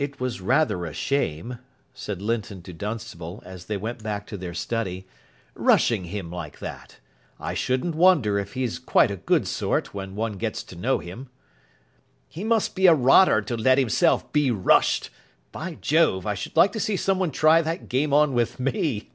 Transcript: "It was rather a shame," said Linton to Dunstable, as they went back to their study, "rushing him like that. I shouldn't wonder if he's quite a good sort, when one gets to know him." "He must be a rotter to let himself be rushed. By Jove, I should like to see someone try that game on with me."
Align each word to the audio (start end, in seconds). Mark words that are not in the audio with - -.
"It 0.00 0.18
was 0.18 0.40
rather 0.40 0.84
a 0.84 0.92
shame," 0.92 1.60
said 1.94 2.20
Linton 2.20 2.60
to 2.62 2.72
Dunstable, 2.72 3.40
as 3.46 3.66
they 3.66 3.76
went 3.76 4.02
back 4.02 4.26
to 4.26 4.36
their 4.36 4.52
study, 4.52 5.06
"rushing 5.54 6.06
him 6.06 6.28
like 6.32 6.58
that. 6.58 6.98
I 7.38 7.54
shouldn't 7.54 7.94
wonder 7.94 8.36
if 8.40 8.54
he's 8.54 8.80
quite 8.80 9.12
a 9.12 9.16
good 9.16 9.46
sort, 9.46 9.94
when 9.94 10.16
one 10.16 10.32
gets 10.38 10.64
to 10.64 10.74
know 10.74 10.98
him." 10.98 11.28
"He 12.26 12.42
must 12.42 12.74
be 12.74 12.88
a 12.88 12.94
rotter 12.94 13.40
to 13.42 13.56
let 13.56 13.78
himself 13.78 14.32
be 14.32 14.50
rushed. 14.50 15.08
By 15.52 15.74
Jove, 15.74 16.26
I 16.26 16.34
should 16.34 16.56
like 16.56 16.72
to 16.72 16.80
see 16.80 16.96
someone 16.96 17.30
try 17.30 17.62
that 17.62 17.88
game 17.88 18.12
on 18.12 18.32
with 18.34 18.58
me." 18.58 19.12